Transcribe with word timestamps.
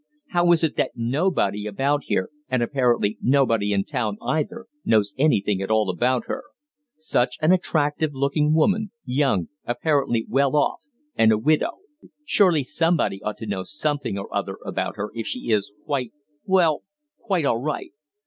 How 0.29 0.51
is 0.51 0.63
it 0.63 0.77
that 0.77 0.93
nobody 0.95 1.67
about 1.67 2.05
here, 2.05 2.31
and 2.49 2.63
apparently 2.63 3.19
nobody 3.21 3.71
in 3.71 3.83
town 3.83 4.17
either, 4.23 4.65
knows 4.83 5.13
anything 5.15 5.61
at 5.61 5.69
all 5.69 5.91
about 5.91 6.25
her? 6.25 6.41
Such 6.97 7.37
an 7.39 7.51
attractive 7.51 8.09
looking 8.11 8.51
woman, 8.55 8.89
young, 9.05 9.49
apparently 9.63 10.25
well 10.27 10.55
off, 10.55 10.83
and 11.15 11.31
a 11.31 11.37
widow 11.37 11.81
surely 12.25 12.63
somebody 12.63 13.21
ought 13.21 13.37
to 13.37 13.45
know 13.45 13.61
something 13.61 14.17
or 14.17 14.35
other 14.35 14.57
about 14.65 14.95
her 14.95 15.11
if 15.13 15.27
she 15.27 15.51
is 15.51 15.71
quite 15.85 16.11
well, 16.47 16.81
quite 17.19 17.45
all 17.45 17.61
right. 17.61 17.91